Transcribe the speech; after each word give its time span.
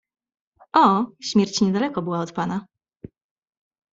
"O, 0.73 1.05
śmierć 1.19 1.61
niedaleko 1.61 2.01
była 2.01 2.19
od 2.21 2.31
pana." 2.31 2.65